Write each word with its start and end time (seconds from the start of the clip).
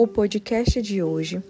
O 0.00 0.06
podcast 0.06 0.80
de 0.80 1.02
hoje 1.02 1.42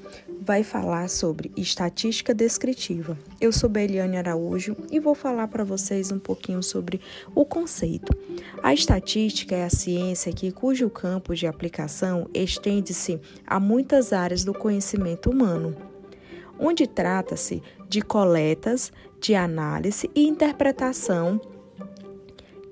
vai 0.43 0.65
falar 0.65 1.09
sobre 1.09 1.53
estatística 1.57 2.35
descritiva. 2.35 3.17
Eu 3.41 3.53
sou 3.53 3.71
Beliane 3.71 4.17
Araújo 4.17 4.77
e 4.91 4.99
vou 4.99 5.15
falar 5.15 5.47
para 5.47 5.63
vocês 5.63 6.11
um 6.11 6.19
pouquinho 6.19 6.61
sobre 6.61 7.01
o 7.33 7.45
conceito. 7.45 8.13
A 8.61 8.75
estatística 8.75 9.55
é 9.55 9.63
a 9.63 9.71
ciência 9.71 10.33
que 10.33 10.51
cujo 10.51 10.91
campo 10.91 11.33
de 11.33 11.47
aplicação 11.47 12.29
estende-se 12.35 13.21
a 13.47 13.61
muitas 13.61 14.13
áreas 14.13 14.43
do 14.43 14.53
conhecimento 14.53 15.31
humano, 15.31 15.77
onde 16.59 16.89
trata-se 16.89 17.63
de 17.89 18.03
coletas, 18.03 18.93
de 19.21 19.33
análise 19.37 20.11
e 20.13 20.27
interpretação 20.27 21.41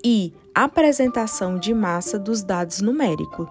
e 0.03 0.33
apresentação 0.53 1.57
de 1.57 1.73
massa 1.73 2.19
dos 2.19 2.43
dados 2.43 2.81
numéricos, 2.81 3.47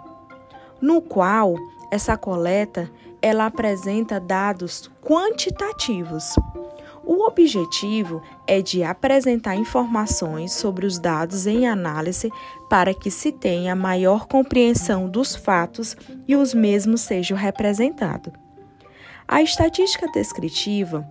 no 0.78 1.00
qual 1.00 1.56
essa 1.90 2.16
coleta 2.16 2.90
ela 3.20 3.46
apresenta 3.46 4.20
dados 4.20 4.90
quantitativos. 5.02 6.34
O 7.04 7.26
objetivo 7.26 8.22
é 8.46 8.60
de 8.60 8.84
apresentar 8.84 9.56
informações 9.56 10.52
sobre 10.52 10.86
os 10.86 10.98
dados 10.98 11.46
em 11.46 11.66
análise 11.66 12.30
para 12.68 12.92
que 12.92 13.10
se 13.10 13.32
tenha 13.32 13.74
maior 13.74 14.26
compreensão 14.26 15.08
dos 15.08 15.34
fatos 15.34 15.96
e 16.26 16.36
os 16.36 16.52
mesmos 16.52 17.00
sejam 17.00 17.36
representados. 17.36 18.32
A 19.26 19.42
estatística 19.42 20.06
descritiva 20.12 21.08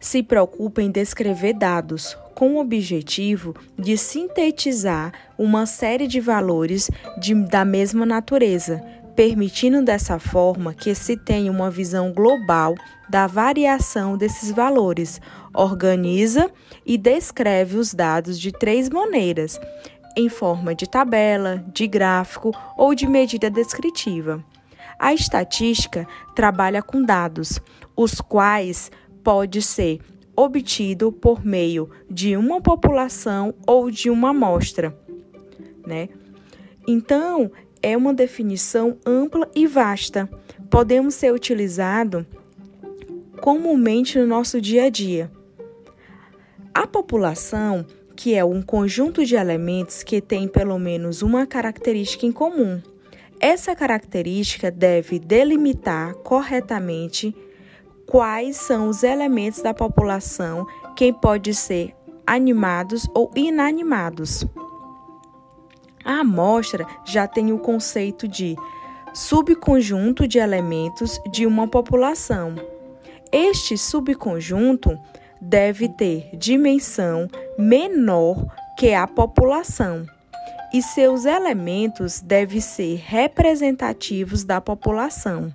se 0.00 0.22
preocupa 0.22 0.80
em 0.82 0.90
descrever 0.90 1.52
dados 1.52 2.16
com 2.34 2.54
o 2.54 2.60
objetivo 2.60 3.54
de 3.78 3.96
sintetizar 3.96 5.12
uma 5.38 5.66
série 5.66 6.06
de 6.06 6.20
valores 6.20 6.90
de, 7.18 7.34
da 7.34 7.64
mesma 7.64 8.04
natureza, 8.04 8.82
permitindo 9.16 9.82
dessa 9.82 10.18
forma 10.18 10.74
que 10.74 10.94
se 10.94 11.16
tenha 11.16 11.50
uma 11.50 11.70
visão 11.70 12.12
global 12.12 12.74
da 13.08 13.26
variação 13.26 14.16
desses 14.16 14.50
valores, 14.50 15.20
organiza 15.54 16.50
e 16.84 16.98
descreve 16.98 17.78
os 17.78 17.94
dados 17.94 18.38
de 18.38 18.52
três 18.52 18.90
maneiras: 18.90 19.58
em 20.16 20.28
forma 20.28 20.74
de 20.74 20.86
tabela, 20.86 21.64
de 21.72 21.86
gráfico 21.86 22.52
ou 22.76 22.94
de 22.94 23.06
medida 23.06 23.50
descritiva. 23.50 24.44
A 24.98 25.12
estatística 25.14 26.06
trabalha 26.34 26.82
com 26.82 27.02
dados, 27.02 27.60
os 27.96 28.20
quais 28.20 28.90
pode 29.24 29.62
ser 29.62 30.00
obtido 30.36 31.10
por 31.10 31.44
meio 31.44 31.90
de 32.10 32.36
uma 32.36 32.60
população 32.60 33.54
ou 33.66 33.90
de 33.90 34.10
uma 34.10 34.30
amostra, 34.30 34.96
né? 35.86 36.08
Então, 36.86 37.50
é 37.82 37.96
uma 37.96 38.14
definição 38.14 38.98
ampla 39.04 39.48
e 39.54 39.66
vasta. 39.66 40.28
Podemos 40.70 41.14
ser 41.14 41.32
utilizado 41.32 42.26
comumente 43.40 44.18
no 44.18 44.26
nosso 44.26 44.60
dia 44.60 44.84
a 44.84 44.90
dia. 44.90 45.30
A 46.74 46.86
população, 46.86 47.86
que 48.14 48.34
é 48.34 48.44
um 48.44 48.60
conjunto 48.60 49.24
de 49.24 49.36
elementos 49.36 50.02
que 50.02 50.20
tem 50.20 50.48
pelo 50.48 50.78
menos 50.78 51.22
uma 51.22 51.46
característica 51.46 52.26
em 52.26 52.32
comum. 52.32 52.80
Essa 53.40 53.76
característica 53.76 54.70
deve 54.70 55.18
delimitar 55.18 56.14
corretamente 56.16 57.34
quais 58.06 58.56
são 58.56 58.88
os 58.88 59.02
elementos 59.02 59.60
da 59.60 59.74
população 59.74 60.66
que 60.96 61.12
pode 61.12 61.54
ser 61.54 61.94
animados 62.26 63.06
ou 63.14 63.30
inanimados. 63.34 64.46
A 66.06 66.20
amostra 66.20 66.86
já 67.04 67.26
tem 67.26 67.52
o 67.52 67.58
conceito 67.58 68.28
de 68.28 68.56
subconjunto 69.12 70.28
de 70.28 70.38
elementos 70.38 71.20
de 71.32 71.44
uma 71.44 71.66
população. 71.66 72.54
Este 73.32 73.76
subconjunto 73.76 74.96
deve 75.40 75.88
ter 75.88 76.30
dimensão 76.32 77.28
menor 77.58 78.46
que 78.78 78.94
a 78.94 79.06
população 79.06 80.06
e 80.72 80.80
seus 80.80 81.24
elementos 81.24 82.20
devem 82.20 82.60
ser 82.60 83.02
representativos 83.04 84.44
da 84.44 84.60
população 84.60 85.52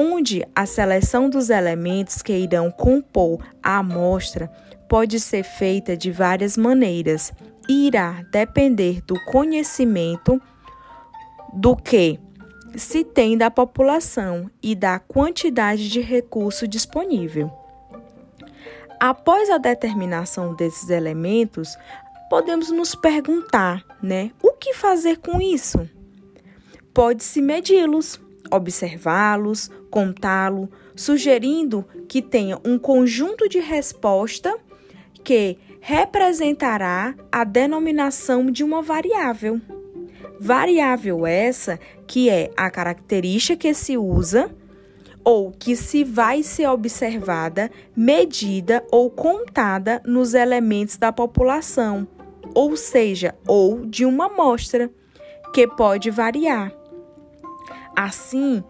onde 0.00 0.46
a 0.54 0.64
seleção 0.64 1.28
dos 1.28 1.50
elementos 1.50 2.22
que 2.22 2.32
irão 2.32 2.70
compor 2.70 3.44
a 3.60 3.78
amostra 3.78 4.48
pode 4.88 5.18
ser 5.18 5.42
feita 5.42 5.96
de 5.96 6.12
várias 6.12 6.56
maneiras 6.56 7.32
irá 7.68 8.22
depender 8.30 9.02
do 9.02 9.14
conhecimento 9.26 10.40
do 11.52 11.76
que 11.76 12.18
se 12.76 13.04
tem 13.04 13.36
da 13.36 13.50
população 13.50 14.50
e 14.62 14.74
da 14.74 14.98
quantidade 14.98 15.88
de 15.88 16.00
recurso 16.00 16.66
disponível. 16.66 17.50
Após 19.00 19.48
a 19.50 19.58
determinação 19.58 20.54
desses 20.54 20.90
elementos, 20.90 21.76
podemos 22.28 22.70
nos 22.70 22.94
perguntar, 22.94 23.84
né, 24.02 24.32
o 24.42 24.52
que 24.52 24.74
fazer 24.74 25.18
com 25.18 25.40
isso? 25.40 25.88
Pode-se 26.92 27.40
medi-los, 27.40 28.20
observá-los, 28.50 29.70
contá-lo, 29.90 30.68
sugerindo 30.96 31.84
que 32.08 32.20
tenha 32.20 32.58
um 32.64 32.78
conjunto 32.78 33.48
de 33.48 33.60
resposta 33.60 34.56
que 35.22 35.58
representará 35.80 37.14
a 37.30 37.44
denominação 37.44 38.50
de 38.50 38.62
uma 38.64 38.82
variável. 38.82 39.60
Variável 40.40 41.26
essa 41.26 41.78
que 42.06 42.30
é 42.30 42.50
a 42.56 42.70
característica 42.70 43.68
que 43.68 43.74
se 43.74 43.96
usa 43.96 44.50
ou 45.24 45.52
que 45.52 45.76
se 45.76 46.04
vai 46.04 46.42
ser 46.42 46.68
observada, 46.68 47.70
medida 47.94 48.82
ou 48.90 49.10
contada 49.10 50.00
nos 50.06 50.32
elementos 50.32 50.96
da 50.96 51.12
população, 51.12 52.08
ou 52.54 52.76
seja, 52.76 53.34
ou 53.46 53.84
de 53.84 54.06
uma 54.06 54.26
amostra, 54.26 54.90
que 55.52 55.66
pode 55.66 56.10
variar. 56.10 56.72
Assim, 57.94 58.64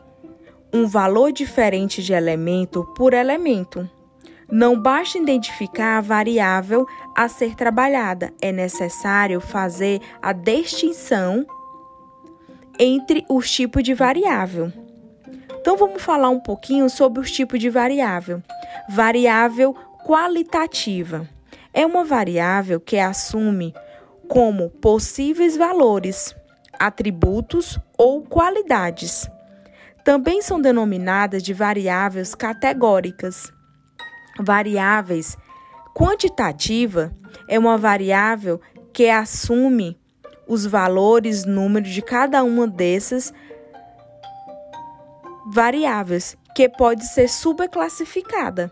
um 0.73 0.87
valor 0.87 1.31
diferente 1.31 2.03
de 2.03 2.13
elemento 2.13 2.85
por 2.97 3.15
elemento. 3.15 3.89
Não 4.51 4.81
basta 4.81 5.19
identificar 5.19 5.99
a 5.99 6.01
variável 6.01 6.87
a 7.15 7.29
ser 7.29 7.55
trabalhada, 7.55 8.33
é 8.41 8.51
necessário 8.51 9.41
fazer 9.41 10.01
a 10.23 10.33
distinção 10.33 11.47
entre 12.79 13.27
os 13.29 13.51
tipos 13.51 13.83
de 13.83 13.93
variável. 13.93 14.73
Então 15.61 15.77
vamos 15.77 16.03
falar 16.03 16.31
um 16.31 16.41
pouquinho 16.41 16.89
sobre 16.89 17.21
os 17.21 17.31
tipos 17.31 17.61
de 17.61 17.69
variável. 17.69 18.43
Variável 18.89 19.75
qualitativa 20.07 21.29
é 21.75 21.85
uma 21.85 22.05
variável 22.05 22.81
que 22.81 22.99
assume 22.99 23.75
como 24.27 24.71
possíveis 24.71 25.57
valores 25.57 26.35
atributos 26.79 27.79
ou 27.99 28.23
qualidades. 28.23 29.29
Também 30.05 30.41
são 30.41 30.59
denominadas 30.59 31.43
de 31.43 31.53
variáveis 31.53 32.35
categóricas. 32.35 33.53
Variáveis 34.39 35.37
quantitativa 35.95 37.13
é 37.49 37.59
uma 37.59 37.77
variável 37.77 38.61
que 38.93 39.11
assume 39.11 39.99
os 40.47 40.65
valores 40.65 41.45
números 41.45 41.91
de 41.91 42.01
cada 42.01 42.43
uma 42.45 42.67
dessas 42.67 43.33
variáveis, 45.51 46.37
que 46.55 46.69
pode 46.69 47.05
ser 47.07 47.29
subclassificada. 47.29 48.71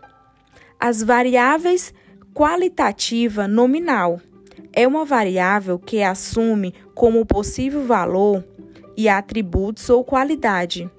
As 0.79 1.03
variáveis 1.03 1.93
qualitativa 2.33 3.47
nominal 3.47 4.21
é 4.71 4.87
uma 4.87 5.03
variável 5.03 5.79
que 5.79 6.03
assume 6.03 6.73
como 6.93 7.25
possível 7.25 7.85
valor 7.85 8.43
e 8.95 9.09
atributos 9.09 9.89
ou 9.89 10.03
qualidade. 10.03 10.89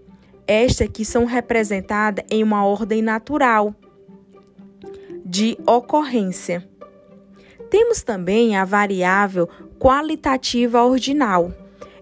Estas 0.46 0.88
que 0.88 1.04
são 1.04 1.24
representadas 1.24 2.24
em 2.30 2.42
uma 2.42 2.64
ordem 2.64 3.02
natural 3.02 3.74
de 5.28 5.58
ocorrência. 5.66 6.66
Temos 7.70 8.00
também 8.00 8.56
a 8.56 8.64
variável 8.64 9.46
qualitativa 9.78 10.82
ordinal. 10.82 11.52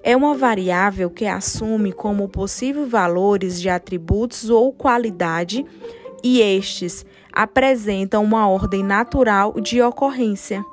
É 0.00 0.17
uma 0.17 0.32
variável 0.32 1.11
que 1.11 1.26
assume 1.26 1.93
como 1.93 2.28
possível 2.28 2.87
valores 2.87 3.61
de 3.61 3.69
atributos 3.69 4.49
ou 4.49 4.73
qualidade 4.73 5.67
e 6.23 6.40
estes 6.40 7.05
apresentam 7.32 8.23
uma 8.23 8.49
ordem 8.49 8.84
natural 8.84 9.61
de 9.61 9.82
ocorrência. 9.82 10.64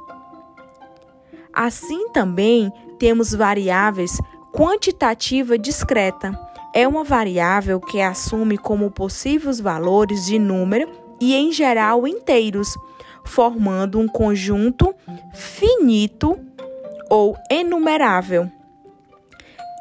Assim 1.51 2.09
também 2.09 2.71
temos 3.00 3.33
variáveis 3.33 4.15
quantitativa 4.51 5.57
discreta. 5.57 6.39
É 6.71 6.88
uma 6.88 7.03
variável 7.03 7.79
que 7.79 8.00
assume 8.00 8.59
como 8.59 8.91
possíveis 8.91 9.59
valores 9.59 10.27
de 10.27 10.38
número 10.38 11.02
e, 11.24 11.34
em 11.34 11.54
geral, 11.54 12.06
inteiros, 12.06 12.78
formando 13.24 13.98
um 13.98 14.10
conjunto 14.10 14.94
finito 15.34 16.38
ou 17.10 17.38
enumerável. 17.50 18.52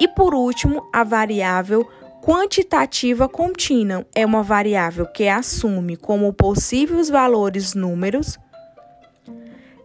E 0.00 0.06
por 0.06 0.34
último, 0.34 0.88
a 0.92 1.02
variável 1.02 1.84
Quantitativa 2.22 3.28
contínua 3.28 4.06
é 4.14 4.24
uma 4.24 4.44
variável 4.44 5.04
que 5.06 5.26
assume 5.26 5.96
como 5.96 6.32
possíveis 6.32 7.10
valores 7.10 7.74
números 7.74 8.38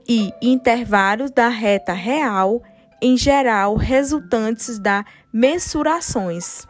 e 0.08 0.32
intervalos 0.40 1.32
da 1.32 1.48
reta 1.48 1.94
real, 1.94 2.62
em 3.02 3.18
geral 3.18 3.76
resultantes 3.76 4.78
das 4.78 5.04
mensurações. 5.34 6.68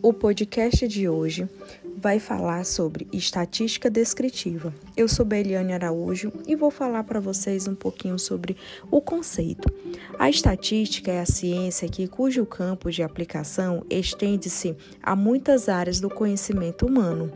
O 0.00 0.12
podcast 0.12 0.86
de 0.86 1.08
hoje 1.08 1.48
vai 1.96 2.20
falar 2.20 2.64
sobre 2.64 3.08
estatística 3.12 3.90
descritiva. 3.90 4.72
Eu 4.96 5.08
sou 5.08 5.24
Beliane 5.24 5.72
Araújo 5.72 6.32
e 6.46 6.54
vou 6.54 6.70
falar 6.70 7.02
para 7.02 7.18
vocês 7.18 7.66
um 7.66 7.74
pouquinho 7.74 8.16
sobre 8.16 8.56
o 8.92 9.00
conceito. 9.00 9.68
A 10.16 10.30
estatística 10.30 11.10
é 11.10 11.20
a 11.20 11.26
ciência 11.26 11.88
que 11.88 12.06
cujo 12.06 12.46
campo 12.46 12.92
de 12.92 13.02
aplicação 13.02 13.84
estende-se 13.90 14.76
a 15.02 15.16
muitas 15.16 15.68
áreas 15.68 15.98
do 15.98 16.08
conhecimento 16.08 16.86
humano, 16.86 17.32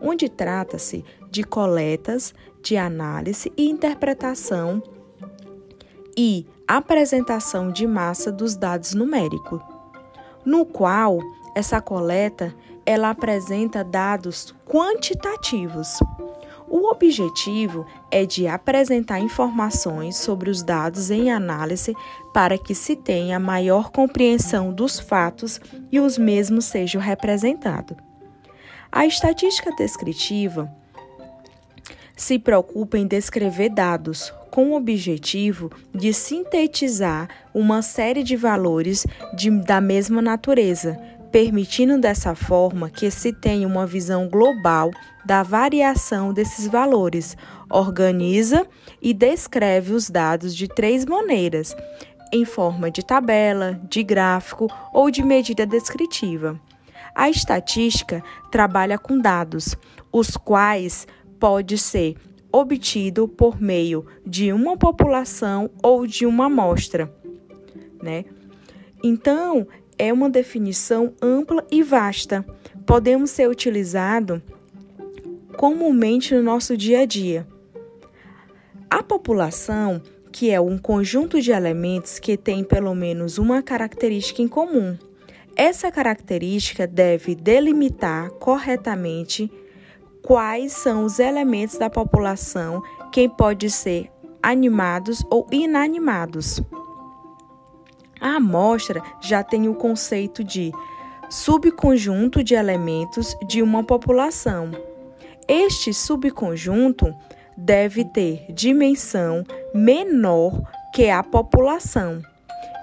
onde 0.00 0.26
trata-se 0.30 1.04
de 1.30 1.44
coletas, 1.44 2.32
de 2.62 2.78
análise 2.78 3.52
e 3.58 3.68
interpretação 3.68 4.82
e 6.16 6.46
apresentação 6.66 7.70
de 7.70 7.86
massa 7.86 8.32
dos 8.32 8.56
dados 8.56 8.94
numéricos, 8.94 9.60
no 10.46 10.64
qual 10.64 11.20
essa 11.54 11.80
coleta 11.80 12.54
ela 12.84 13.10
apresenta 13.10 13.82
dados 13.82 14.54
quantitativos. 14.66 15.98
O 16.68 16.90
objetivo 16.90 17.86
é 18.10 18.26
de 18.26 18.46
apresentar 18.46 19.20
informações 19.20 20.16
sobre 20.16 20.50
os 20.50 20.62
dados 20.62 21.10
em 21.10 21.30
análise 21.30 21.94
para 22.32 22.58
que 22.58 22.74
se 22.74 22.96
tenha 22.96 23.38
maior 23.38 23.90
compreensão 23.90 24.72
dos 24.72 24.98
fatos 24.98 25.60
e 25.92 26.00
os 26.00 26.18
mesmos 26.18 26.64
sejam 26.64 27.00
representados. 27.00 27.96
A 28.90 29.06
estatística 29.06 29.70
descritiva 29.76 30.72
se 32.16 32.38
preocupa 32.38 32.96
em 32.96 33.06
descrever 33.06 33.68
dados 33.68 34.32
com 34.50 34.70
o 34.70 34.76
objetivo 34.76 35.70
de 35.92 36.14
sintetizar 36.14 37.28
uma 37.52 37.82
série 37.82 38.22
de 38.22 38.36
valores 38.36 39.04
de, 39.36 39.50
da 39.50 39.80
mesma 39.80 40.22
natureza, 40.22 40.96
permitindo 41.34 41.98
dessa 41.98 42.32
forma 42.36 42.88
que 42.88 43.10
se 43.10 43.32
tenha 43.32 43.66
uma 43.66 43.88
visão 43.88 44.28
global 44.28 44.92
da 45.24 45.42
variação 45.42 46.32
desses 46.32 46.68
valores, 46.68 47.36
organiza 47.68 48.64
e 49.02 49.12
descreve 49.12 49.94
os 49.94 50.08
dados 50.08 50.54
de 50.54 50.68
três 50.68 51.04
maneiras: 51.04 51.74
em 52.32 52.44
forma 52.44 52.88
de 52.88 53.04
tabela, 53.04 53.80
de 53.90 54.04
gráfico 54.04 54.68
ou 54.92 55.10
de 55.10 55.24
medida 55.24 55.66
descritiva. 55.66 56.56
A 57.12 57.28
estatística 57.28 58.22
trabalha 58.52 58.96
com 58.96 59.18
dados, 59.18 59.74
os 60.12 60.36
quais 60.36 61.04
pode 61.40 61.78
ser 61.78 62.14
obtido 62.52 63.26
por 63.26 63.60
meio 63.60 64.06
de 64.24 64.52
uma 64.52 64.76
população 64.76 65.68
ou 65.82 66.06
de 66.06 66.26
uma 66.26 66.46
amostra, 66.46 67.12
né? 68.00 68.24
Então, 69.02 69.66
é 69.98 70.12
uma 70.12 70.30
definição 70.30 71.12
ampla 71.20 71.64
e 71.70 71.82
vasta. 71.82 72.44
Podemos 72.86 73.30
ser 73.30 73.48
utilizado 73.48 74.42
comumente 75.56 76.34
no 76.34 76.42
nosso 76.42 76.76
dia 76.76 77.00
a 77.00 77.04
dia. 77.04 77.46
A 78.90 79.02
população, 79.02 80.02
que 80.30 80.50
é 80.50 80.60
um 80.60 80.78
conjunto 80.78 81.40
de 81.40 81.50
elementos 81.50 82.18
que 82.18 82.36
tem 82.36 82.62
pelo 82.62 82.94
menos 82.94 83.38
uma 83.38 83.62
característica 83.62 84.42
em 84.42 84.48
comum. 84.48 84.96
Essa 85.56 85.90
característica 85.90 86.86
deve 86.86 87.34
delimitar 87.34 88.30
corretamente 88.30 89.50
quais 90.22 90.72
são 90.72 91.04
os 91.04 91.18
elementos 91.18 91.78
da 91.78 91.88
população 91.88 92.82
que 93.12 93.28
podem 93.28 93.68
ser 93.68 94.10
animados 94.42 95.24
ou 95.30 95.46
inanimados. 95.50 96.60
A 98.24 98.36
amostra 98.36 99.02
já 99.20 99.42
tem 99.44 99.68
o 99.68 99.74
conceito 99.74 100.42
de 100.42 100.72
subconjunto 101.28 102.42
de 102.42 102.54
elementos 102.54 103.36
de 103.46 103.60
uma 103.60 103.84
população. 103.84 104.70
Este 105.46 105.92
subconjunto 105.92 107.14
deve 107.54 108.02
ter 108.02 108.46
dimensão 108.50 109.44
menor 109.74 110.58
que 110.94 111.10
a 111.10 111.22
população 111.22 112.22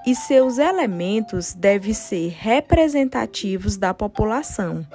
e 0.05 0.13
seus 0.13 0.59
elementos 0.59 1.55
devem 1.55 1.95
ser 1.95 2.35
representativos 2.37 3.77
da 3.77 3.95
população, 3.95 4.85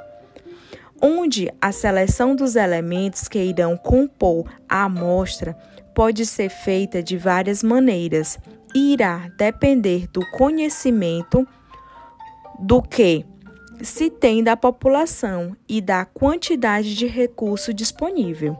onde 1.02 1.52
a 1.60 1.72
seleção 1.72 2.36
dos 2.36 2.54
elementos 2.54 3.26
que 3.26 3.40
irão 3.40 3.76
compor 3.76 4.48
a 4.68 4.84
amostra 4.84 5.58
pode 5.92 6.24
ser 6.24 6.50
feita 6.50 7.02
de 7.02 7.16
várias 7.16 7.64
maneiras 7.64 8.38
irá 8.74 9.28
depender 9.36 10.06
do 10.08 10.20
conhecimento 10.30 11.46
do 12.58 12.82
que 12.82 13.24
se 13.82 14.10
tem 14.10 14.42
da 14.42 14.56
população 14.56 15.56
e 15.68 15.80
da 15.80 16.04
quantidade 16.04 16.94
de 16.94 17.06
recurso 17.06 17.72
disponível. 17.74 18.56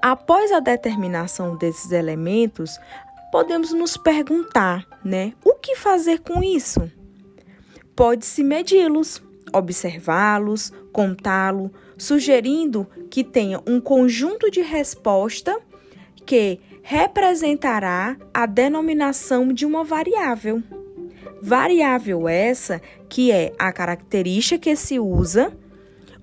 Após 0.00 0.50
a 0.52 0.60
determinação 0.60 1.56
desses 1.56 1.92
elementos, 1.92 2.78
podemos 3.30 3.72
nos 3.72 3.96
perguntar, 3.96 4.86
né, 5.04 5.32
o 5.44 5.54
que 5.54 5.76
fazer 5.76 6.20
com 6.20 6.42
isso? 6.42 6.90
Pode-se 7.94 8.42
medi-los, 8.42 9.22
observá-los, 9.52 10.72
contá-lo, 10.92 11.72
sugerindo 11.96 12.86
que 13.10 13.22
tenha 13.22 13.60
um 13.66 13.80
conjunto 13.80 14.50
de 14.50 14.60
resposta 14.60 15.56
que 16.26 16.60
representará 16.82 18.16
a 18.34 18.44
denominação 18.44 19.52
de 19.52 19.64
uma 19.64 19.84
variável. 19.84 20.62
Variável 21.40 22.28
essa 22.28 22.80
que 23.08 23.30
é 23.32 23.52
a 23.58 23.72
característica 23.72 24.70
que 24.70 24.76
se 24.76 24.98
usa 24.98 25.56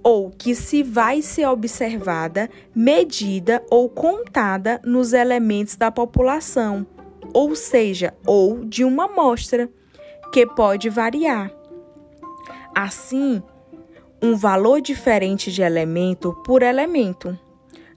ou 0.03 0.29
que 0.29 0.55
se 0.55 0.81
vai 0.81 1.21
ser 1.21 1.45
observada, 1.47 2.49
medida 2.73 3.63
ou 3.69 3.89
contada 3.89 4.79
nos 4.85 5.13
elementos 5.13 5.75
da 5.75 5.91
população, 5.91 6.87
ou 7.33 7.55
seja, 7.55 8.13
ou 8.25 8.63
de 8.63 8.83
uma 8.83 9.05
amostra, 9.05 9.69
que 10.31 10.45
pode 10.45 10.89
variar. 10.89 11.51
Assim, 12.73 13.43
um 14.21 14.35
valor 14.35 14.79
diferente 14.79 15.51
de 15.51 15.61
elemento 15.61 16.33
por 16.45 16.61
elemento. 16.61 17.37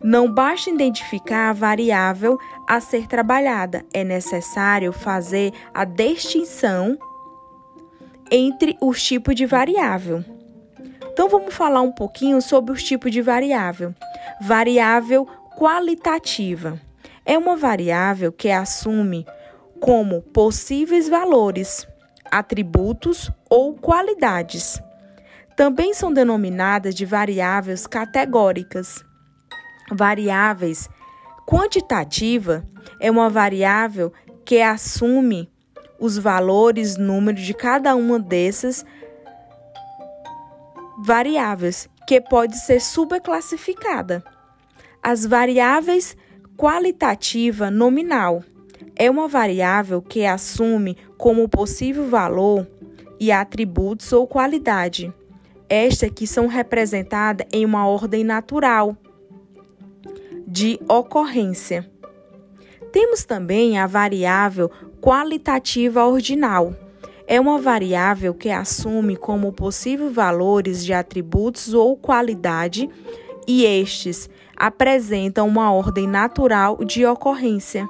Não 0.03 0.29
basta 0.29 0.69
identificar 0.69 1.51
a 1.51 1.53
variável 1.53 2.37
a 2.67 2.81
ser 2.81 3.07
trabalhada, 3.07 3.85
é 3.95 4.03
necessário 4.03 4.93
fazer 4.93 5.53
a 5.73 5.85
distinção 5.85 6.99
entre 8.29 8.77
os 8.81 9.01
tipos 9.01 9.37
de 9.37 9.47
variável. 9.47 10.25
Então 11.13 11.29
vamos 11.29 11.55
falar 11.55 11.83
um 11.83 11.93
pouquinho 11.93 12.43
sobre 12.43 12.73
os 12.73 12.83
tipos 12.83 13.13
de 13.13 13.23
variável. 13.23 13.95
Variável 14.41 15.25
qualitativa 15.57 16.81
é 17.25 17.39
uma 17.39 17.57
variável 17.57 18.33
que 18.33 18.51
assume 18.51 19.25
como 19.79 20.23
possíveis 20.23 21.09
valores, 21.09 21.87
atributos 22.29 23.31
ou 23.49 23.75
qualidades. 23.75 24.83
Também 25.55 25.95
são 25.95 26.13
denominadas 26.13 26.93
de 26.93 27.05
variáveis 27.05 27.87
categóricas 27.87 29.05
variáveis. 29.93 30.89
Quantitativa 31.47 32.65
é 32.99 33.11
uma 33.11 33.29
variável 33.29 34.13
que 34.45 34.61
assume 34.61 35.51
os 35.99 36.19
valores, 36.19 36.97
número 36.97 37.39
de 37.39 37.55
cada 37.55 37.95
uma 37.95 38.19
dessas 38.19 38.85
variáveis, 40.99 41.89
que 42.07 42.21
pode 42.21 42.57
ser 42.59 42.81
subclassificada. 42.81 44.23
As 45.03 45.25
variáveis 45.25 46.17
qualitativa 46.57 47.71
nominal 47.71 48.43
é 48.95 49.11
uma 49.11 49.27
variável 49.27 50.03
que 50.03 50.25
assume 50.25 50.97
como 51.17 51.49
possível 51.49 52.09
valor 52.09 52.67
e 53.19 53.33
atributos 53.33 54.13
ou 54.13 54.27
qualidade. 54.27 55.13
Estas 55.69 56.11
que 56.11 56.27
são 56.27 56.47
representadas 56.47 57.47
em 57.53 57.65
uma 57.65 57.87
ordem 57.87 58.25
natural 58.25 58.97
de 60.53 60.79
ocorrência. 60.87 61.91
Temos 62.93 63.25
também 63.25 63.79
a 63.79 63.87
variável 63.87 64.71
qualitativa 65.01 66.05
ordinal. 66.05 66.75
É 67.27 67.41
uma 67.41 67.59
variável 67.59 68.35
que 68.35 68.51
assume 68.51 69.17
como 69.17 69.51
possível 69.51 70.11
valores 70.11 70.85
de 70.85 70.93
atributos 70.93 71.73
ou 71.73 71.97
qualidade 71.97 72.91
e 73.49 73.65
estes 73.65 74.29
apresentam 74.55 75.49
uma 75.49 75.73
ordem 75.73 76.07
natural 76.07 76.85
de 76.85 77.07
ocorrência. 77.07 77.89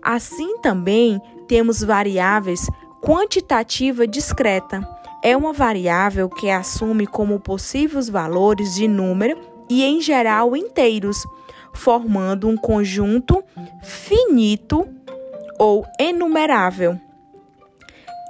Assim 0.00 0.56
também 0.62 1.20
temos 1.46 1.82
variáveis 1.82 2.66
quantitativa 3.02 4.06
discreta. 4.06 4.88
É 5.22 5.36
uma 5.36 5.52
variável 5.52 6.30
que 6.30 6.48
assume 6.48 7.06
como 7.06 7.38
possíveis 7.38 8.08
valores 8.08 8.74
de 8.74 8.88
número 8.88 9.53
e, 9.74 9.82
em 9.82 10.00
geral, 10.00 10.56
inteiros, 10.56 11.26
formando 11.72 12.48
um 12.48 12.56
conjunto 12.56 13.42
finito 13.82 14.86
ou 15.58 15.84
enumerável. 15.98 16.96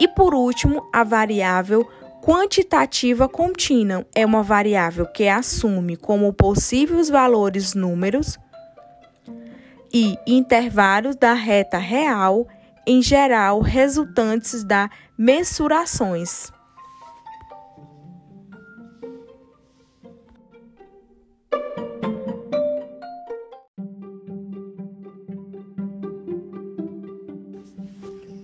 E 0.01 0.09
por 0.09 0.35
último, 0.35 0.89
a 0.91 1.05
variável 1.05 1.87
quantitativa 2.23 3.29
contínua 3.29 4.07
é 4.15 4.25
uma 4.25 4.43
variável 4.43 5.05
que 5.05 5.29
assume 5.29 5.99
como 5.99 6.33
possíveis 6.33 7.11
valores 7.11 7.75
números 7.75 8.39
e 9.93 10.17
intervalos 10.27 11.15
da 11.15 11.35
reta 11.35 11.77
real, 11.77 12.49
em 12.87 13.03
geral 13.03 13.61
resultantes 13.61 14.65
das 14.65 14.89
mensurações. 15.19 16.54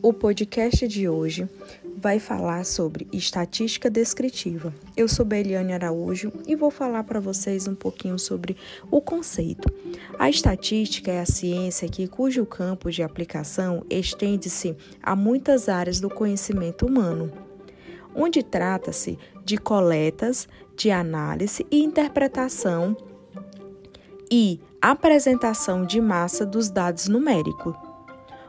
O 0.02 0.14
podcast 0.14 0.88
de 0.88 1.10
hoje 1.10 1.46
vai 1.98 2.18
falar 2.18 2.64
sobre 2.64 3.06
estatística 3.12 3.90
descritiva. 3.90 4.72
Eu 4.96 5.06
sou 5.06 5.26
Beliane 5.26 5.74
Araújo 5.74 6.32
e 6.46 6.56
vou 6.56 6.70
falar 6.70 7.04
para 7.04 7.20
vocês 7.20 7.68
um 7.68 7.74
pouquinho 7.74 8.18
sobre 8.18 8.56
o 8.90 9.02
conceito. 9.02 9.70
A 10.18 10.30
estatística 10.30 11.10
é 11.10 11.20
a 11.20 11.26
ciência 11.26 11.86
que 11.86 12.08
cujo 12.08 12.46
campo 12.46 12.90
de 12.90 13.02
aplicação 13.02 13.84
estende-se 13.90 14.74
a 15.02 15.14
muitas 15.14 15.68
áreas 15.68 16.00
do 16.00 16.08
conhecimento 16.08 16.86
humano, 16.86 17.30
onde 18.14 18.42
trata-se 18.42 19.18
de 19.44 19.58
coletas, 19.58 20.48
de 20.74 20.90
análise 20.90 21.66
e 21.70 21.82
interpretação 21.82 22.96
e 24.32 24.60
apresentação 24.80 25.84
de 25.84 26.00
massa 26.00 26.46
dos 26.46 26.70
dados 26.70 27.06
numéricos, 27.06 27.74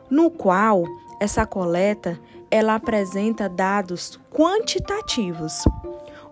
no 0.10 0.32
qual 0.32 0.86
essa 1.22 1.46
coleta 1.46 2.20
ela 2.50 2.74
apresenta 2.74 3.48
dados 3.48 4.20
quantitativos. 4.32 5.64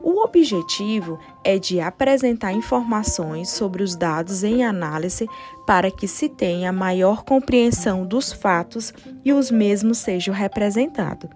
O 0.02 0.24
objetivo 0.24 1.20
é 1.44 1.60
de 1.60 1.80
apresentar 1.80 2.54
informações 2.54 3.52
sobre 3.52 3.84
os 3.84 3.96
dados 3.96 4.44
em 4.44 4.66
análise 4.66 5.30
para 5.68 5.92
que 5.92 6.08
se 6.08 6.28
tenha 6.28 6.74
maior 6.74 7.24
compreensão 7.24 8.04
dos 8.04 8.34
fatos 8.34 8.92
e 9.24 9.32
os 9.32 9.52
mesmos 9.52 10.00
sejam 10.00 10.34
representados. 10.34 11.30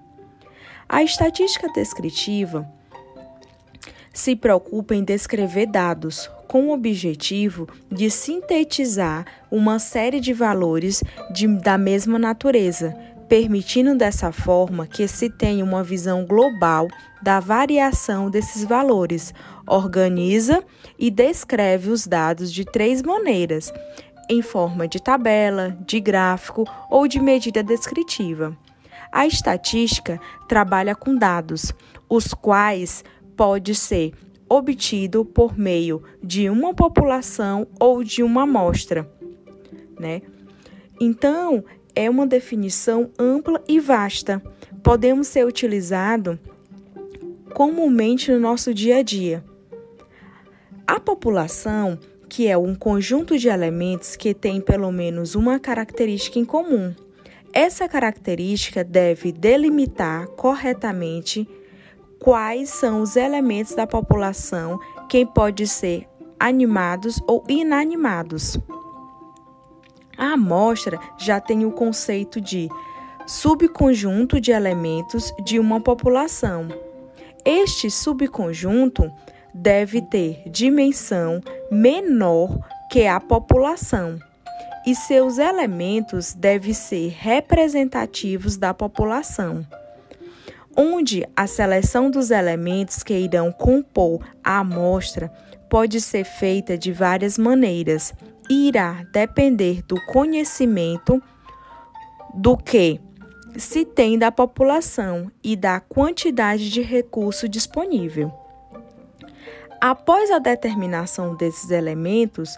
A 0.90 1.04
estatística 1.04 1.72
descritiva 1.72 2.68
se 4.12 4.36
preocupa 4.36 4.96
em 4.96 5.04
descrever 5.04 5.68
dados 5.68 6.28
com 6.48 6.70
o 6.70 6.74
objetivo 6.74 7.68
de 7.92 8.10
sintetizar 8.10 9.26
uma 9.52 9.80
série 9.80 10.20
de 10.20 10.34
valores 10.34 11.04
de, 11.32 11.48
da 11.48 11.78
mesma 11.80 12.20
natureza, 12.20 12.96
permitindo 13.34 13.96
dessa 13.96 14.32
forma 14.32 14.86
que 14.86 15.08
se 15.08 15.28
tenha 15.28 15.66
uma 15.66 15.84
visão 15.84 16.24
global 16.24 16.88
da 17.20 17.40
variação 17.40 18.30
desses 18.30 18.64
valores, 18.64 19.34
organiza 19.66 20.64
e 21.00 21.10
descreve 21.10 21.90
os 21.90 22.06
dados 22.06 22.54
de 22.54 22.64
três 22.64 23.02
maneiras: 23.02 23.74
em 24.30 24.44
forma 24.44 24.88
de 24.88 25.02
tabela, 25.02 25.76
de 25.84 26.00
gráfico 26.00 26.64
ou 26.92 27.08
de 27.08 27.20
medida 27.20 27.64
descritiva. 27.64 28.56
A 29.12 29.26
estatística 29.26 30.22
trabalha 30.48 30.94
com 30.94 31.16
dados, 31.16 31.74
os 32.08 32.36
quais 32.36 33.04
pode 33.36 33.74
ser 33.74 34.14
obtido 34.48 35.26
por 35.26 35.58
meio 35.58 36.04
de 36.22 36.52
uma 36.52 36.72
população 36.72 37.66
ou 37.80 38.04
de 38.04 38.22
uma 38.22 38.44
amostra, 38.44 39.12
né? 40.00 40.22
Então, 41.02 41.64
é 41.96 42.10
uma 42.10 42.26
definição 42.26 43.10
ampla 43.18 43.62
e 43.68 43.80
vasta. 43.80 44.42
Podemos 44.82 45.28
ser 45.28 45.46
utilizado 45.46 46.40
comumente 47.54 48.32
no 48.32 48.40
nosso 48.40 48.74
dia 48.74 48.98
a 48.98 49.02
dia. 49.02 49.44
A 50.86 51.00
população, 51.00 51.98
que 52.28 52.48
é 52.48 52.58
um 52.58 52.76
conjunto 52.76 53.38
de 53.38 53.48
elementos 53.48 54.16
que 54.16 54.34
tem 54.34 54.60
pelo 54.60 54.92
menos 54.92 55.36
uma 55.36 55.60
característica 55.60 56.40
em 56.40 56.46
comum. 56.46 56.94
Essa 57.54 57.88
característica 57.88 58.84
deve 58.84 59.32
delimitar 59.32 60.28
corretamente 60.30 61.48
quais 62.20 62.70
são 62.70 63.02
os 63.02 63.16
elementos 63.16 63.76
da 63.76 63.86
população, 63.86 64.80
quem 65.08 65.26
pode 65.26 65.68
ser 65.68 66.08
animados 66.40 67.22
ou 67.28 67.44
inanimados. 67.48 68.58
A 70.18 70.34
amostra 70.34 71.00
já 71.18 71.40
tem 71.40 71.66
o 71.66 71.72
conceito 71.72 72.40
de 72.40 72.70
subconjunto 73.26 74.40
de 74.40 74.52
elementos 74.52 75.34
de 75.44 75.60
uma 75.60 75.80
população. 75.80 76.68
Este 77.46 77.90
subconjunto 77.90 79.12
deve 79.54 80.02
ter 80.02 80.44
dimensão 80.50 81.42
menor 81.72 82.60
que 82.90 83.06
a 83.06 83.20
população 83.20 84.20
e 84.86 84.94
seus 84.94 85.38
elementos 85.38 86.34
devem 86.34 86.74
ser 86.74 87.10
representativos 87.10 88.58
da 88.58 88.74
população, 88.74 89.66
onde 90.76 91.26
a 91.36 91.48
seleção 91.48 92.10
dos 92.10 92.32
elementos 92.32 93.02
que 93.02 93.14
irão 93.14 93.52
compor 93.52 94.26
a 94.44 94.60
amostra 94.60 95.32
pode 95.70 96.02
ser 96.02 96.24
feita 96.24 96.78
de 96.78 96.92
várias 96.92 97.38
maneiras 97.38 98.14
irá 98.50 99.04
depender 99.12 99.82
do 99.84 100.00
conhecimento 100.06 101.22
do 102.34 102.58
que 102.58 103.00
se 103.58 103.86
tem 103.86 104.18
da 104.18 104.32
população 104.32 105.32
e 105.44 105.56
da 105.56 105.80
quantidade 105.80 106.70
de 106.70 106.82
recurso 106.82 107.48
disponível. 107.48 108.32
Após 109.80 110.32
a 110.32 110.40
determinação 110.40 111.36
desses 111.36 111.70
elementos, 111.70 112.58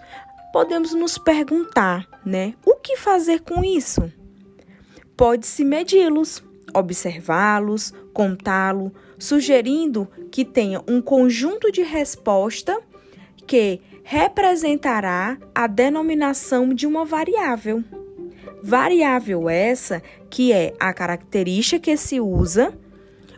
podemos 0.53 0.93
nos 0.93 1.17
perguntar, 1.17 2.07
né, 2.25 2.53
o 2.65 2.75
que 2.75 2.95
fazer 2.97 3.41
com 3.41 3.63
isso? 3.63 4.11
Pode-se 5.17 5.65
medi-los, 5.65 6.43
observá-los, 6.73 7.93
contá-lo, 8.13 8.93
sugerindo 9.17 10.07
que 10.31 10.45
tenha 10.45 10.81
um 10.87 11.01
conjunto 11.01 11.71
de 11.71 11.81
resposta 11.81 12.79
que 13.47 13.81
representará 14.07 15.35
a 15.53 15.65
denominação 15.65 16.69
de 16.69 16.85
uma 16.85 17.03
variável. 17.03 17.83
Variável 18.61 19.49
essa 19.49 20.01
que 20.29 20.53
é 20.53 20.75
a 20.79 20.93
característica 20.93 21.91
que 21.91 21.97
se 21.97 22.21
usa 22.21 22.71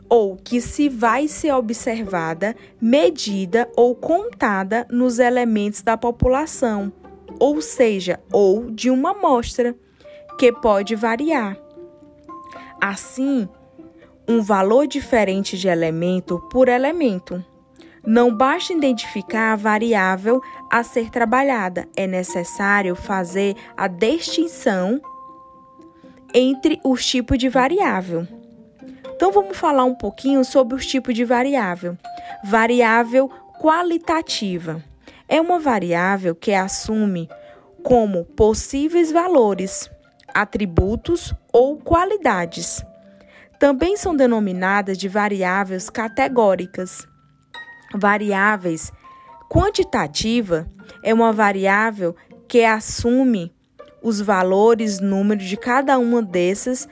ou 0.10 0.36
que 0.36 0.60
se 0.60 0.90
vai 0.90 1.30
ser 1.30 1.54
observada, 1.54 2.54
medida 2.82 3.70
ou 3.78 3.96
contada 3.96 4.86
nos 4.92 5.20
elementos 5.20 5.82
da 5.82 5.96
população, 5.96 6.92
ou 7.40 7.62
seja, 7.62 8.20
ou 8.32 8.70
de 8.70 8.90
uma 8.90 9.12
amostra, 9.12 9.74
que 10.38 10.52
pode 10.52 10.96
variar. 10.96 11.58
Assim, 12.82 13.48
um 14.28 14.42
valor 14.42 14.86
diferente 14.86 15.58
de 15.58 15.70
elemento 15.70 16.40
por 16.52 16.68
elemento. 16.68 17.44
Não 18.10 18.34
basta 18.34 18.72
identificar 18.72 19.52
a 19.52 19.56
variável 19.58 20.42
a 20.72 20.82
ser 20.82 21.10
trabalhada, 21.10 21.90
é 21.94 22.08
necessário 22.08 22.96
fazer 22.96 23.54
a 23.76 23.90
distinção 23.90 25.02
entre 26.34 26.80
os 26.86 27.06
tipos 27.06 27.38
de 27.38 27.50
variável. 27.50 28.26
Então 29.14 29.30
vamos 29.30 29.58
falar 29.58 29.84
um 29.84 29.94
pouquinho 29.94 30.46
sobre 30.46 30.74
os 30.74 30.86
tipos 30.86 31.14
de 31.14 31.26
variável. 31.26 31.98
Variável 32.46 33.30
qualitativa 33.60 34.82
é 35.28 35.42
uma 35.42 35.60
variável 35.60 36.34
que 36.34 36.54
assume 36.54 37.28
como 37.84 38.24
possíveis 38.24 39.12
valores, 39.12 39.92
atributos 40.34 41.34
ou 41.52 41.76
qualidades. 41.76 42.82
Também 43.60 43.98
são 43.98 44.16
denominadas 44.16 44.98
de 44.98 45.10
variáveis 45.10 45.90
categóricas 45.90 47.06
variáveis. 47.94 48.92
Quantitativa 49.50 50.70
é 51.04 51.14
uma 51.14 51.32
variável 51.32 52.16
que 52.48 52.64
assume 52.64 53.54
os 54.02 54.22
valores, 54.22 55.00
números 55.00 55.46
de 55.46 55.58
cada 55.58 55.98
uma 55.98 56.22
dessas 56.22 56.88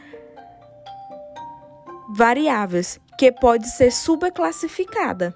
variáveis, 2.09 2.99
que 3.17 3.31
pode 3.31 3.69
ser 3.69 3.91
subclassificada. 3.91 5.33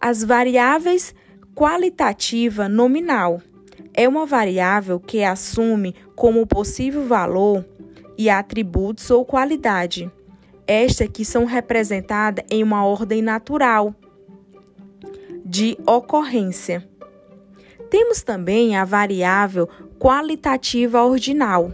As 0.00 0.22
variáveis 0.22 1.14
qualitativa 1.54 2.68
nominal. 2.68 3.40
É 3.94 4.08
uma 4.08 4.24
variável 4.24 4.98
que 4.98 5.22
assume 5.22 5.94
como 6.16 6.46
possível 6.46 7.06
valor 7.06 7.64
e 8.16 8.30
atributos 8.30 9.10
ou 9.10 9.24
qualidade. 9.24 10.10
Estas 10.66 11.08
que 11.08 11.24
são 11.24 11.44
representadas 11.44 12.44
em 12.50 12.62
uma 12.62 12.86
ordem 12.86 13.20
natural 13.20 13.94
de 15.52 15.76
ocorrência. 15.86 16.82
Temos 17.90 18.22
também 18.22 18.74
a 18.74 18.86
variável 18.86 19.68
qualitativa 19.98 21.04
ordinal. 21.04 21.70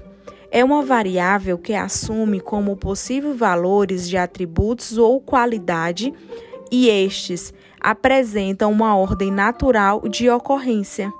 É 0.50 0.64
uma 0.64 0.82
variável 0.82 1.56
que 1.56 1.74
assume 1.74 2.40
como 2.40 2.76
possível 2.76 3.36
valores 3.36 4.08
de 4.08 4.16
atributos 4.16 4.98
ou 4.98 5.20
qualidade 5.20 6.12
e 6.72 6.88
estes 6.88 7.54
apresentam 7.80 8.72
uma 8.72 8.96
ordem 8.96 9.30
natural 9.30 10.00
de 10.08 10.28
ocorrência. 10.28 11.12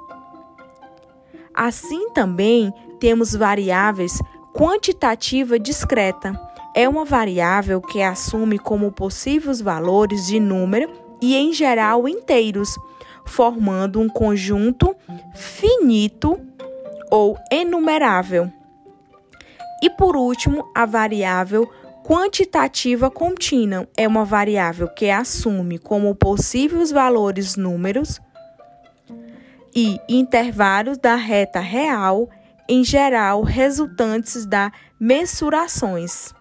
Assim 1.55 2.11
também 2.11 2.73
temos 2.99 3.37
variáveis 3.37 4.19
quantitativa 4.53 5.61
discreta. 5.61 6.33
É 6.75 6.88
uma 6.88 7.05
variável 7.05 7.81
que 7.81 8.03
assume 8.03 8.59
como 8.59 8.91
possíveis 8.91 9.61
valores 9.61 10.27
de 10.27 10.41
número 10.41 11.07
e, 11.20 11.37
em 11.37 11.52
geral, 11.52 12.08
inteiros 12.08 12.76
formando 13.26 14.00
um 14.00 14.08
conjunto 14.08 14.96
finito 15.34 16.40
ou 17.10 17.37
enumerável. 17.50 18.50
E 19.82 19.90
por 19.90 20.16
último, 20.16 20.70
a 20.75 20.84
variável 20.84 21.70
quantitativa 22.04 23.10
contínua 23.10 23.87
é 23.96 24.08
uma 24.08 24.25
variável 24.25 24.88
que 24.88 25.10
assume 25.10 25.78
como 25.78 26.14
possíveis 26.14 26.90
valores 26.90 27.54
números 27.54 28.20
e 29.75 30.00
intervalos 30.08 30.98
da 30.98 31.14
reta 31.14 31.60
real, 31.60 32.28
em 32.68 32.82
geral 32.82 33.42
resultantes 33.42 34.46
das 34.46 34.72
mensurações. 34.98 36.34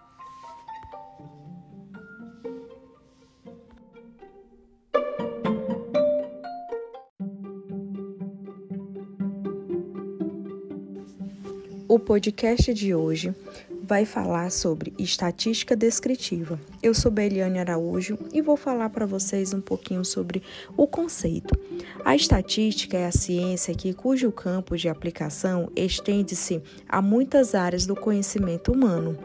O 11.88 11.98
podcast 11.98 12.74
de 12.74 12.94
hoje 12.94 13.34
vai 13.82 14.04
falar 14.04 14.50
sobre 14.50 14.92
estatística 14.98 15.74
descritiva. 15.74 16.60
Eu 16.82 16.92
sou 16.92 17.10
Beliane 17.10 17.58
Araújo 17.58 18.18
e 18.30 18.42
vou 18.42 18.58
falar 18.58 18.90
para 18.90 19.06
vocês 19.06 19.54
um 19.54 19.60
pouquinho 19.62 20.04
sobre 20.04 20.42
o 20.76 20.86
conceito. 20.86 21.58
A 22.04 22.14
estatística 22.14 22.98
é 22.98 23.06
a 23.06 23.10
ciência 23.10 23.74
que 23.74 23.94
cujo 23.94 24.30
campo 24.30 24.76
de 24.76 24.86
aplicação 24.86 25.72
estende-se 25.74 26.62
a 26.86 27.00
muitas 27.00 27.54
áreas 27.54 27.86
do 27.86 27.96
conhecimento 27.96 28.70
humano, 28.70 29.16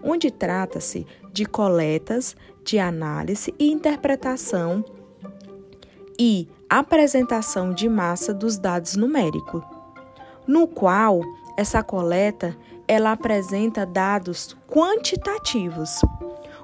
onde 0.00 0.30
trata-se 0.30 1.04
de 1.32 1.44
coletas, 1.44 2.36
de 2.64 2.78
análise 2.78 3.52
e 3.58 3.68
interpretação 3.68 4.84
e 6.16 6.46
apresentação 6.68 7.74
de 7.74 7.88
massa 7.88 8.32
dos 8.32 8.58
dados 8.58 8.94
numéricos, 8.94 9.64
no 10.46 10.68
qual 10.68 11.20
essa 11.60 11.82
coleta 11.82 12.56
ela 12.88 13.12
apresenta 13.12 13.84
dados 13.84 14.56
quantitativos. 14.66 16.00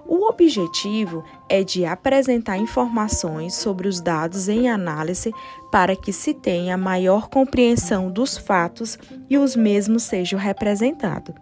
O 0.06 0.26
objetivo 0.26 1.22
é 1.50 1.62
de 1.62 1.84
apresentar 1.84 2.56
informações 2.56 3.54
sobre 3.54 3.88
os 3.88 4.00
dados 4.00 4.48
em 4.48 4.70
análise 4.70 5.34
para 5.70 5.94
que 5.94 6.14
se 6.14 6.32
tenha 6.32 6.78
maior 6.78 7.28
compreensão 7.28 8.10
dos 8.10 8.38
fatos 8.38 8.98
e 9.28 9.36
os 9.36 9.54
mesmos 9.54 10.04
sejam 10.04 10.38
representados. 10.38 11.34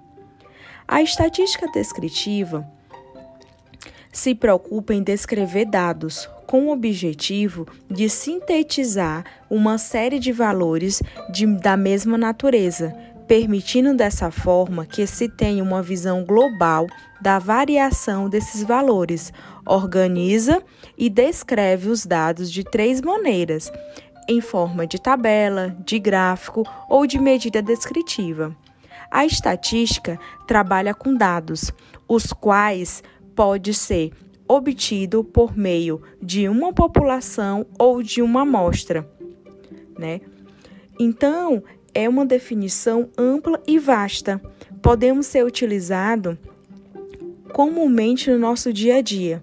A 0.89 1.01
estatística 1.01 1.71
descritiva 1.71 2.67
se 4.11 4.35
preocupa 4.35 4.95
em 4.95 5.03
descrever 5.03 5.67
dados 5.67 6.29
com 6.47 6.67
o 6.67 6.73
objetivo 6.73 7.67
de 7.91 8.09
sintetizar 8.09 9.25
uma 9.49 9.79
série 9.79 10.19
de 10.19 10.33
valores 10.33 11.03
de, 11.31 11.47
da 11.47 11.77
mesma 11.77 12.19
natureza, 12.19 12.95
permitindo 13.27 13.95
dessa 13.95 14.31
forma 14.31 14.85
que 14.87 15.07
se 15.07 15.29
tenha 15.29 15.63
uma 15.63 15.83
visão 15.83 16.25
global 16.25 16.87
da 17.21 17.39
variação 17.39 18.29
desses 18.29 18.63
valores, 18.63 19.33
organiza 19.67 20.63
e 20.97 21.09
descreve 21.09 21.89
os 21.89 22.05
dados 22.05 22.51
de 22.51 22.63
três 22.65 23.01
maneiras: 23.01 23.73
em 24.29 24.41
forma 24.41 24.87
de 24.87 25.01
tabela, 25.01 25.77
de 25.85 25.99
gráfico 25.99 26.65
ou 26.89 27.07
de 27.07 27.19
medida 27.19 27.63
descritiva. 27.63 28.55
A 29.11 29.25
estatística 29.25 30.19
trabalha 30.47 30.93
com 30.93 31.15
dados, 31.15 31.71
os 32.09 32.33
quais 32.33 33.03
pode 33.35 33.73
ser 33.73 34.13
obtido 34.47 35.25
por 35.25 35.57
meio 35.57 36.03
de 36.21 36.49
uma 36.49 36.73
população 36.73 37.67
ou 37.79 38.03
de 38.03 38.21
uma 38.21 38.43
amostra, 38.43 39.09
né? 39.99 40.21
Então, 40.99 41.63
é 41.95 42.09
uma 42.09 42.27
definição 42.27 43.09
ampla 43.17 43.63
e 43.67 43.79
vasta. 43.79 44.41
Podemos 44.83 45.27
ser 45.27 45.45
utilizado 45.45 46.37
comumente 47.53 48.31
no 48.31 48.39
nosso 48.39 48.73
dia 48.73 48.97
a 48.97 49.01
dia. 49.01 49.43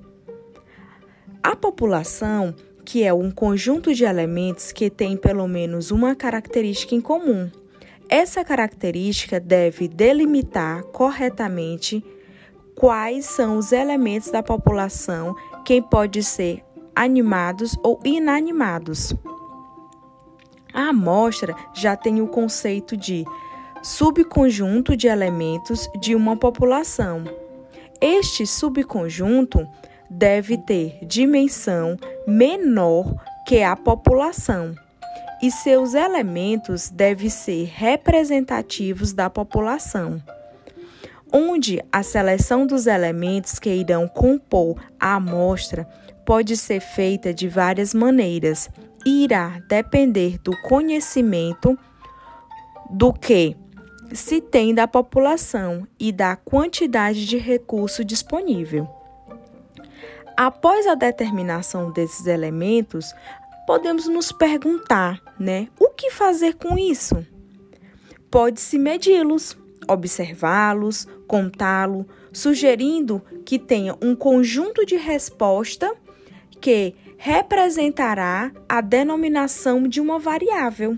A 1.42 1.56
população, 1.56 2.54
que 2.86 3.04
é 3.04 3.14
um 3.14 3.32
conjunto 3.32 3.94
de 3.94 4.04
elementos 4.04 4.72
que 4.72 4.90
tem 4.90 5.16
pelo 5.16 5.48
menos 5.48 5.90
uma 5.90 6.14
característica 6.14 6.94
em 6.94 7.02
comum. 7.02 7.50
Essa 8.10 8.44
característica 8.44 9.40
deve 9.40 9.88
delimitar 9.88 10.84
corretamente 10.84 12.04
quais 12.76 13.26
são 13.26 13.58
os 13.58 13.72
elementos 13.72 14.30
da 14.30 14.44
população 14.44 15.36
que 15.64 15.82
podem 15.82 16.22
ser 16.22 16.62
animados 16.96 17.78
ou 17.82 18.00
inanimados. 18.04 19.16
A 20.74 20.90
amostra 20.90 21.56
já 21.74 21.96
tem 21.96 22.22
o 22.22 22.28
conceito 22.28 22.96
de 22.96 23.26
subconjunto 23.82 24.96
de 24.96 25.08
elementos 25.08 25.90
de 26.00 26.16
uma 26.16 26.38
população. 26.38 27.24
Este 28.00 28.46
subconjunto 28.46 29.68
deve 30.10 30.58
ter 30.58 31.00
dimensão 31.06 31.98
menor 32.28 33.16
que 33.48 33.64
a 33.64 33.76
população 33.76 34.76
e 35.42 35.50
seus 35.50 35.96
elementos 35.96 36.90
devem 36.90 37.30
ser 37.30 37.66
representativos 37.74 39.12
da 39.12 39.30
população, 39.30 40.22
onde 41.34 41.84
a 41.92 42.04
seleção 42.04 42.68
dos 42.68 42.86
elementos 42.86 43.58
que 43.58 43.74
irão 43.74 44.08
compor 44.08 44.80
a 45.00 45.16
amostra 45.16 45.88
pode 46.26 46.56
ser 46.56 46.80
feita 46.80 47.34
de 47.34 47.48
várias 47.48 47.94
maneiras, 47.94 48.70
irá 49.06 49.60
depender 49.68 50.38
do 50.40 50.56
conhecimento 50.62 51.78
do 52.90 53.14
que 53.14 53.56
se 54.14 54.42
tem 54.42 54.74
da 54.74 54.88
população 54.88 55.88
e 56.00 56.12
da 56.12 56.36
quantidade 56.36 57.26
de 57.26 57.38
recurso 57.38 58.04
disponível. 58.04 58.88
Após 60.36 60.88
a 60.88 60.96
determinação 60.96 61.92
desses 61.92 62.26
elementos, 62.26 63.14
podemos 63.66 64.08
nos 64.08 64.32
perguntar, 64.32 65.22
né, 65.40 65.68
o 65.80 65.90
que 65.90 66.12
fazer 66.12 66.56
com 66.56 66.78
isso? 66.78 67.26
Pode-se 68.30 68.78
medi-los, 68.78 69.58
observá-los, 69.88 71.08
contá-lo, 71.28 72.06
sugerindo 72.34 73.22
que 73.46 73.60
tenha 73.60 73.96
um 74.02 74.16
conjunto 74.16 74.86
de 74.86 74.96
resposta 74.96 75.94
que 76.60 76.96
representará 77.24 78.52
a 78.68 78.82
denominação 78.82 79.84
de 79.84 80.02
uma 80.02 80.18
variável. 80.18 80.98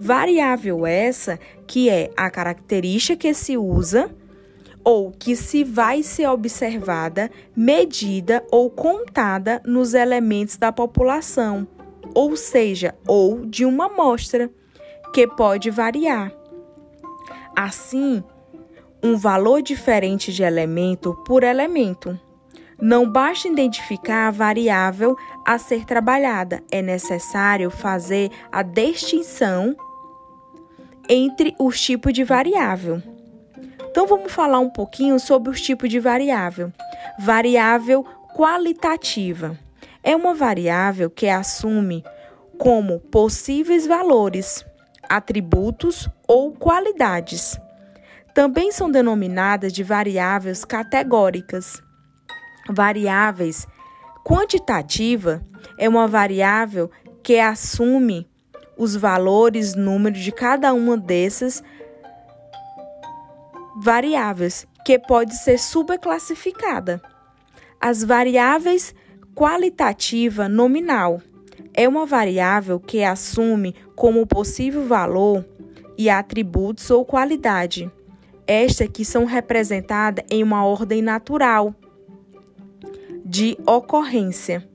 Variável 0.00 0.86
essa 0.86 1.38
que 1.66 1.90
é 1.90 2.10
a 2.16 2.30
característica 2.30 3.28
que 3.28 3.34
se 3.34 3.54
usa 3.54 4.10
ou 4.82 5.10
que 5.12 5.36
se 5.36 5.62
vai 5.62 6.02
ser 6.02 6.28
observada, 6.28 7.30
medida 7.54 8.42
ou 8.50 8.70
contada 8.70 9.60
nos 9.66 9.92
elementos 9.92 10.56
da 10.56 10.72
população, 10.72 11.68
ou 12.14 12.38
seja, 12.38 12.94
ou 13.06 13.44
de 13.44 13.66
uma 13.66 13.86
amostra, 13.86 14.50
que 15.12 15.26
pode 15.26 15.70
variar. 15.70 16.32
Assim, 17.54 18.24
um 19.02 19.14
valor 19.14 19.60
diferente 19.60 20.32
de 20.32 20.42
elemento 20.42 21.14
por 21.26 21.42
elemento. 21.42 22.18
Não 22.80 23.10
basta 23.10 23.48
identificar 23.48 24.28
a 24.28 24.30
variável 24.30 25.16
a 25.46 25.58
ser 25.58 25.84
trabalhada, 25.84 26.62
é 26.70 26.82
necessário 26.82 27.70
fazer 27.70 28.30
a 28.50 28.62
distinção 28.62 29.76
entre 31.08 31.54
os 31.58 31.80
tipos 31.80 32.12
de 32.12 32.24
variável. 32.24 33.02
Então 33.90 34.06
vamos 34.06 34.32
falar 34.32 34.58
um 34.58 34.70
pouquinho 34.70 35.20
sobre 35.20 35.50
os 35.50 35.60
tipos 35.60 35.88
de 35.88 36.00
variável. 36.00 36.72
Variável 37.18 38.04
qualitativa 38.34 39.56
é 40.02 40.16
uma 40.16 40.34
variável 40.34 41.08
que 41.08 41.28
assume 41.28 42.04
como 42.58 42.98
possíveis 43.00 43.86
valores, 43.86 44.64
atributos 45.08 46.08
ou 46.26 46.52
qualidades. 46.52 47.58
Também 48.34 48.72
são 48.72 48.90
denominadas 48.90 49.72
de 49.72 49.84
variáveis 49.84 50.64
categóricas. 50.64 51.80
Variáveis 52.68 53.66
quantitativa 54.24 55.42
é 55.78 55.88
uma 55.88 56.08
variável 56.08 56.90
que 57.22 57.38
assume 57.38 58.26
os 58.76 58.96
valores, 58.96 59.74
números 59.74 60.20
de 60.20 60.32
cada 60.32 60.72
uma 60.72 60.96
dessas 60.96 61.62
variáveis, 63.76 64.66
que 64.84 64.98
pode 64.98 65.36
ser 65.36 65.58
subclassificada. 65.58 67.02
As 67.80 68.02
variáveis 68.02 68.94
qualitativa 69.34 70.48
nominal 70.48 71.20
é 71.74 71.88
uma 71.88 72.06
variável 72.06 72.80
que 72.80 73.02
assume 73.02 73.74
como 73.94 74.26
possível 74.26 74.86
valor 74.86 75.44
e 75.98 76.08
atributos 76.08 76.90
ou 76.90 77.04
qualidade. 77.04 77.90
Estas 78.46 78.88
que 78.88 79.04
são 79.04 79.24
representadas 79.24 80.24
em 80.30 80.42
uma 80.42 80.64
ordem 80.64 81.02
natural 81.02 81.74
de 83.24 83.56
ocorrência. 83.66 84.68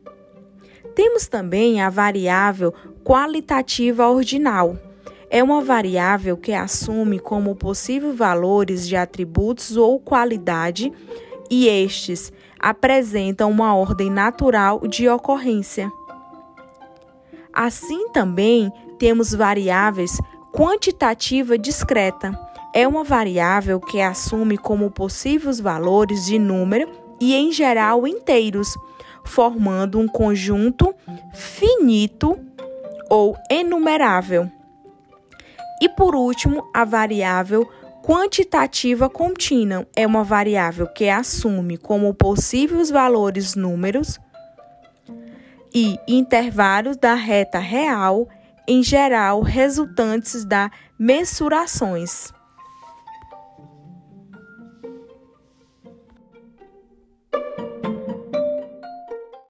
Temos 0.95 1.27
também 1.27 1.81
a 1.81 1.89
variável 1.89 2.73
qualitativa 3.03 4.07
ordinal. 4.09 4.77
É 5.29 5.43
uma 5.43 5.61
variável 5.61 6.35
que 6.35 6.53
assume 6.53 7.19
como 7.19 7.55
possível 7.55 8.13
valores 8.13 8.87
de 8.87 8.95
atributos 8.95 9.77
ou 9.77 9.99
qualidade 9.99 10.91
e 11.49 11.67
estes 11.67 12.33
apresentam 12.59 13.49
uma 13.51 13.75
ordem 13.75 14.09
natural 14.09 14.79
de 14.87 15.07
ocorrência. 15.07 15.91
Assim 17.53 18.09
também 18.09 18.71
temos 18.97 19.33
variáveis 19.33 20.19
quantitativa 20.51 21.57
discreta. 21.57 22.37
É 22.73 22.87
uma 22.87 23.03
variável 23.03 23.79
que 23.79 24.01
assume 24.01 24.57
como 24.57 24.91
possíveis 24.91 25.59
valores 25.59 26.25
de 26.25 26.37
número 26.37 27.08
e, 27.19 27.35
em 27.35 27.51
geral, 27.51 28.07
inteiros, 28.07 28.75
formando 29.23 29.99
um 29.99 30.07
conjunto 30.07 30.93
finito 31.33 32.39
ou 33.09 33.35
enumerável. 33.49 34.49
E 35.81 35.87
por 35.89 36.15
último, 36.15 36.69
a 36.73 36.83
variável 36.83 37.67
quantitativa 38.03 39.09
contínua 39.09 39.87
é 39.95 40.05
uma 40.05 40.23
variável 40.23 40.87
que 40.87 41.09
assume 41.09 41.77
como 41.77 42.13
possíveis 42.13 42.89
valores 42.89 43.55
números 43.55 44.19
e 45.73 45.97
intervalos 46.07 46.97
da 46.97 47.13
reta 47.13 47.59
real, 47.59 48.27
em 48.67 48.81
geral 48.81 49.41
resultantes 49.41 50.43
das 50.43 50.71
mensurações. 50.97 52.33